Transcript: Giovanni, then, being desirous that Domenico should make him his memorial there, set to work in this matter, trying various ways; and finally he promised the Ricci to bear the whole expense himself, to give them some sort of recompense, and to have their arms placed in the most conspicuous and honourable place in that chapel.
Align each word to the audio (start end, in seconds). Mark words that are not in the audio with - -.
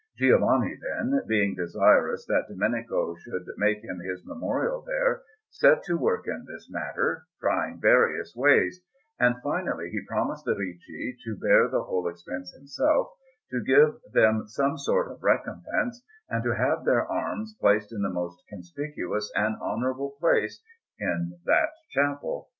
Giovanni, 0.17 0.75
then, 0.81 1.21
being 1.27 1.53
desirous 1.53 2.25
that 2.25 2.47
Domenico 2.49 3.13
should 3.13 3.45
make 3.57 3.83
him 3.83 3.99
his 3.99 4.25
memorial 4.25 4.81
there, 4.81 5.21
set 5.51 5.83
to 5.83 5.93
work 5.95 6.27
in 6.27 6.43
this 6.47 6.67
matter, 6.71 7.27
trying 7.39 7.79
various 7.79 8.33
ways; 8.35 8.81
and 9.19 9.35
finally 9.43 9.91
he 9.91 10.01
promised 10.07 10.45
the 10.45 10.55
Ricci 10.55 11.17
to 11.23 11.35
bear 11.37 11.67
the 11.67 11.83
whole 11.83 12.07
expense 12.07 12.51
himself, 12.51 13.11
to 13.51 13.63
give 13.63 13.99
them 14.11 14.47
some 14.47 14.75
sort 14.75 15.11
of 15.11 15.21
recompense, 15.21 16.03
and 16.27 16.41
to 16.45 16.55
have 16.55 16.83
their 16.83 17.05
arms 17.05 17.55
placed 17.59 17.91
in 17.93 18.01
the 18.01 18.09
most 18.09 18.41
conspicuous 18.49 19.31
and 19.35 19.55
honourable 19.61 20.15
place 20.19 20.63
in 20.99 21.37
that 21.45 21.69
chapel. 21.91 22.49